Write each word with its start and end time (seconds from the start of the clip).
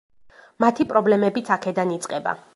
მათი 0.65 0.87
პრობლემებიც 0.93 1.53
აქედან 1.59 1.95
იწყება. 1.99 2.37